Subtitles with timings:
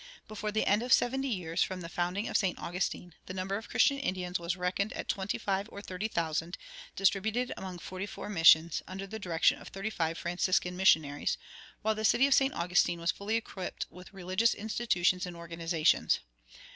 [0.27, 2.57] Before the end of seventy years from the founding of St.
[2.57, 6.57] Augustine the number of Christian Indians was reckoned at twenty five or thirty thousand,
[6.95, 11.37] distributed among forty four missions, under the direction of thirty five Franciscan missionaries,
[11.83, 12.55] while the city of St.
[12.55, 16.19] Augustine was fully equipped with religious institutions and organizations.